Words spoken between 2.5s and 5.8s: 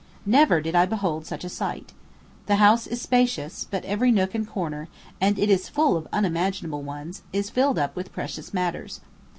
house is spacious, but every nook and corner and it is